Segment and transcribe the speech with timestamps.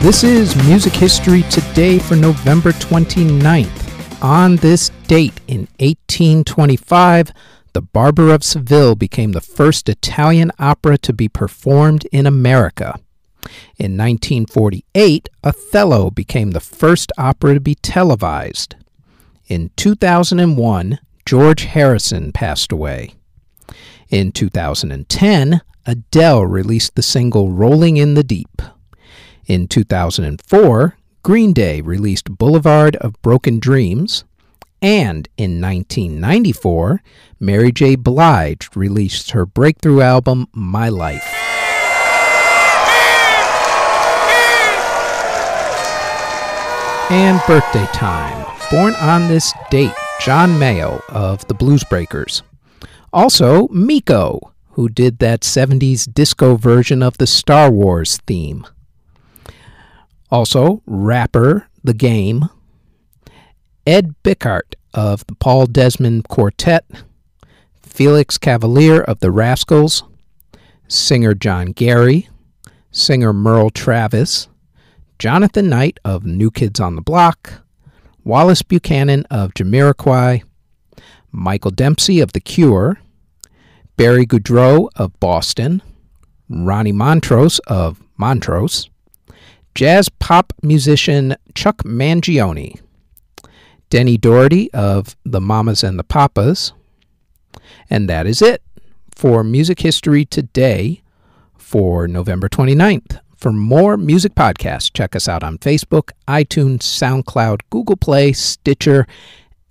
[0.00, 4.22] This is Music History Today for November 29th.
[4.22, 7.32] On this date in 1825,
[7.72, 13.00] The Barber of Seville became the first Italian opera to be performed in America.
[13.76, 18.76] In 1948, Othello became the first opera to be televised.
[19.48, 23.14] In 2001, George Harrison passed away.
[24.10, 28.62] In 2010, Adele released the single Rolling in the Deep.
[29.48, 34.24] In 2004, Green Day released Boulevard of Broken Dreams,
[34.82, 37.02] and in 1994,
[37.40, 37.96] Mary J.
[37.96, 41.24] Blige released her breakthrough album, My Life.
[47.10, 48.44] And birthday time.
[48.70, 52.42] Born on this date, John Mayall of the Blues Breakers.
[53.14, 58.66] Also, Meco, who did that 70s disco version of the Star Wars theme.
[60.30, 62.48] Also, rapper The Game,
[63.86, 66.84] Ed Bickert of the Paul Desmond Quartet,
[67.82, 70.04] Felix Cavaliere of the Rascals,
[70.86, 72.28] singer John Gary,
[72.90, 74.48] singer Merle Travis,
[75.18, 77.64] Jonathan Knight of New Kids on the Block,
[78.22, 80.42] Wallace Buchanan of Jamiroquai,
[81.32, 82.98] Michael Dempsey of The Cure,
[83.96, 85.82] Barry Goudreau of Boston,
[86.48, 88.90] Ronnie Montrose of Montrose,
[89.78, 92.80] jazz pop musician Chuck Mangione,
[93.90, 96.72] Denny Doherty of the Mamas and the Papas.
[97.88, 98.60] And that is it
[99.14, 101.00] for Music History Today
[101.56, 103.20] for November 29th.
[103.36, 109.06] For more music podcasts, check us out on Facebook, iTunes, SoundCloud, Google Play, Stitcher,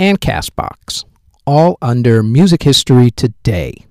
[0.00, 1.04] and Castbox,
[1.46, 3.86] all under Music History Today.